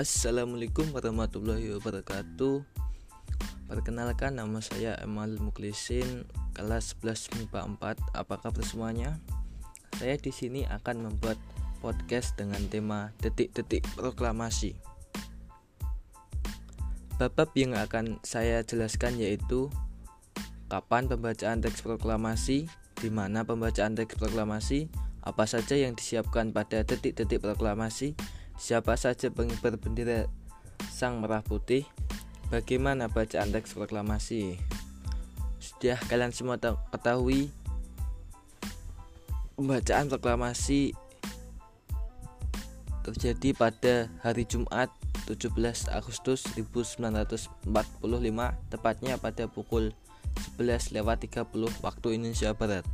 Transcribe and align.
Assalamualaikum 0.00 0.96
warahmatullahi 0.96 1.76
wabarakatuh. 1.76 2.64
Perkenalkan 3.68 4.32
nama 4.40 4.56
saya 4.64 4.96
Emal 4.96 5.36
Muklisin 5.36 6.24
kelas 6.56 6.96
11 7.04 7.36
MIPA 7.36 7.76
4 7.76 8.16
Apa 8.16 8.40
kabar 8.40 8.64
semuanya? 8.64 9.20
Saya 10.00 10.16
di 10.16 10.32
sini 10.32 10.64
akan 10.64 11.04
membuat 11.04 11.36
podcast 11.84 12.32
dengan 12.40 12.64
tema 12.72 13.12
detik-detik 13.20 13.84
proklamasi. 13.92 14.72
Bab 17.20 17.52
yang 17.52 17.76
akan 17.76 18.24
saya 18.24 18.64
jelaskan 18.64 19.20
yaitu 19.20 19.68
Kapan 20.72 21.12
pembacaan 21.12 21.60
teks 21.60 21.84
proklamasi 21.84 22.72
di 22.96 23.12
mana 23.12 23.44
pembacaan 23.44 23.92
teks 24.00 24.16
proklamasi, 24.16 24.88
apa 25.20 25.44
saja 25.44 25.76
yang 25.76 25.92
disiapkan 25.92 26.56
pada 26.56 26.88
detik-detik 26.88 27.44
proklamasi, 27.44 28.16
siapa 28.60 28.92
saja 29.00 29.32
pengibar 29.32 29.80
bendera 29.80 30.28
Sang 30.92 31.16
Merah 31.24 31.40
Putih, 31.40 31.88
bagaimana 32.52 33.08
bacaan 33.08 33.48
teks 33.48 33.72
proklamasi. 33.72 34.60
Sudah 35.56 35.96
kalian 36.12 36.28
semua 36.28 36.60
ketahui 36.60 37.48
pembacaan 39.56 40.12
proklamasi 40.12 40.92
terjadi 43.00 43.56
pada 43.56 43.94
hari 44.20 44.44
Jumat 44.44 44.92
17 45.24 45.56
Agustus 45.88 46.44
1945 46.52 47.48
tepatnya 48.68 49.16
pada 49.16 49.48
pukul 49.48 49.96
11 50.60 51.00
lewat 51.00 51.24
30 51.24 51.48
waktu 51.80 52.08
Indonesia 52.12 52.52
Barat. 52.52 52.84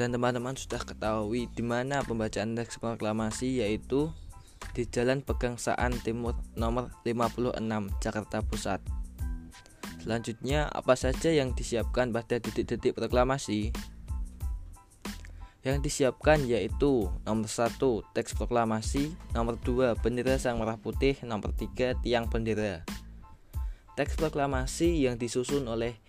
Dan 0.00 0.16
teman-teman 0.16 0.56
sudah 0.56 0.80
ketahui 0.80 1.52
di 1.52 1.60
mana 1.60 2.00
pembacaan 2.00 2.56
teks 2.56 2.80
proklamasi 2.80 3.60
yaitu 3.60 4.08
di 4.72 4.88
Jalan 4.88 5.20
Pegangsaan 5.20 5.92
Timur 6.00 6.38
nomor 6.56 6.88
56 7.04 7.60
Jakarta 8.00 8.40
Pusat. 8.40 8.80
Selanjutnya, 10.02 10.66
apa 10.66 10.98
saja 10.98 11.30
yang 11.30 11.54
disiapkan 11.54 12.10
pada 12.10 12.42
detik-detik 12.42 12.96
proklamasi? 12.98 13.70
Yang 15.62 15.78
disiapkan 15.86 16.42
yaitu 16.42 17.06
nomor 17.22 17.46
1 17.46 17.78
teks 18.10 18.34
proklamasi, 18.34 19.14
nomor 19.30 19.60
2 19.62 19.94
bendera 20.02 20.34
sang 20.42 20.58
merah 20.58 20.74
putih, 20.74 21.14
nomor 21.22 21.54
3 21.54 21.94
tiang 22.02 22.26
bendera. 22.26 22.82
Teks 23.94 24.18
proklamasi 24.18 25.06
yang 25.06 25.20
disusun 25.20 25.70
oleh 25.70 26.00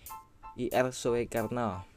IR 0.58 0.90
Soekarno. 0.90 1.93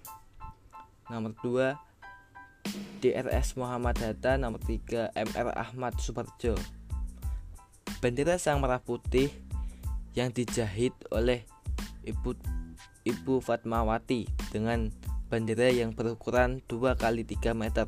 Nomor 1.07 1.31
2 1.39 3.03
DRS 3.03 3.55
Muhammad 3.55 3.95
Hatta 4.03 4.35
Nomor 4.35 4.59
3 4.59 5.15
MR 5.15 5.47
Ahmad 5.55 5.95
Suparjo 6.03 6.59
Bendera 8.03 8.35
Sang 8.35 8.59
Merah 8.59 8.83
Putih 8.83 9.31
yang 10.17 10.33
dijahit 10.33 10.91
oleh 11.13 11.47
Ibu 12.03 12.35
Ibu 13.07 13.39
Fatmawati 13.39 14.27
dengan 14.51 14.91
bendera 15.31 15.71
yang 15.71 15.95
berukuran 15.95 16.59
2 16.65 16.97
kali 16.99 17.23
3 17.23 17.55
meter. 17.55 17.87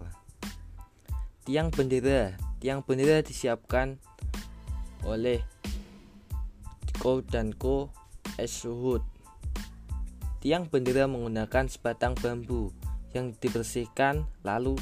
Tiang 1.43 1.73
bendera, 1.73 2.37
tiang 2.63 2.85
bendera 2.85 3.19
disiapkan 3.25 3.99
oleh 5.03 5.43
Co 6.99 7.23
dan 7.23 7.55
Co 7.55 7.89
Eshuhud. 8.39 9.03
Tiang 10.39 10.71
bendera 10.71 11.07
menggunakan 11.07 11.67
sebatang 11.67 12.15
bambu 12.15 12.71
yang 13.13 13.33
dibersihkan 13.37 14.25
lalu 14.45 14.77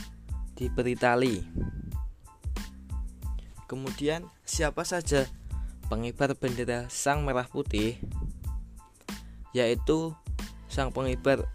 diberi 0.57 0.97
tali. 0.97 1.43
Kemudian 3.67 4.27
siapa 4.47 4.87
saja 4.87 5.27
pengibar 5.91 6.35
bendera 6.35 6.87
Sang 6.87 7.27
Merah 7.27 7.47
Putih? 7.47 7.99
Yaitu 9.51 10.15
sang 10.67 10.91
pengibar 10.91 11.47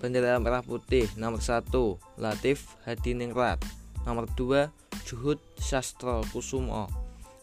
bendera 0.00 0.36
Merah 0.40 0.64
Putih 0.64 1.08
nomor 1.20 1.40
1 1.44 1.68
Latif 2.20 2.76
Hadiningrat, 2.88 3.60
nomor 4.04 4.28
2 4.32 4.70
Juhud 5.04 5.40
Sastro 5.56 6.24
Kusumo, 6.32 6.88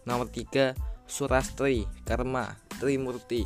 nomor 0.06 0.30
3 0.30 0.74
Surastri 1.06 1.86
Karma 2.06 2.58
Trimurti. 2.82 3.46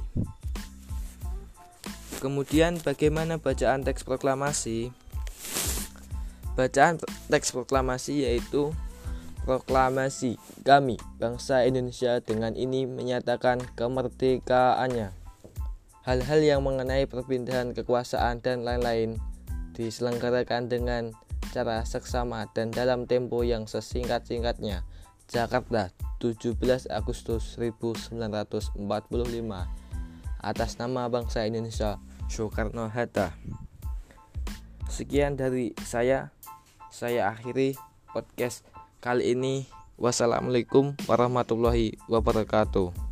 Kemudian 2.19 2.75
bagaimana 2.83 3.39
bacaan 3.39 3.83
teks 3.87 4.03
proklamasi? 4.03 4.91
Bacaan 6.59 6.99
teks 7.31 7.55
proklamasi 7.55 8.27
yaitu 8.27 8.75
Proklamasi 9.49 10.37
kami 10.61 11.01
bangsa 11.17 11.65
Indonesia 11.65 12.21
dengan 12.21 12.53
ini 12.53 12.85
menyatakan 12.85 13.57
kemerdekaannya. 13.73 15.09
Hal-hal 16.05 16.39
yang 16.45 16.61
mengenai 16.61 17.09
perpindahan 17.09 17.73
kekuasaan 17.73 18.45
dan 18.45 18.61
lain-lain 18.61 19.17
diselenggarakan 19.73 20.69
dengan 20.69 21.17
cara 21.49 21.81
seksama 21.81 22.45
dan 22.53 22.69
dalam 22.69 23.09
tempo 23.09 23.41
yang 23.41 23.65
sesingkat-singkatnya. 23.65 24.85
Jakarta 25.25 25.97
17 26.21 26.59
Agustus 26.85 27.57
1945 27.57 28.77
atas 30.45 30.71
nama 30.77 31.09
bangsa 31.09 31.49
Indonesia 31.49 31.97
Soekarno 32.29 32.85
Hatta. 32.85 33.33
Sekian 34.89 35.41
dari 35.41 35.73
saya. 35.81 36.37
Saya 36.89 37.29
akhiri 37.29 37.77
podcast 38.09 38.65
kali 38.97 39.37
ini. 39.37 39.69
Wassalamualaikum 39.99 40.97
warahmatullahi 41.05 42.01
wabarakatuh. 42.09 43.08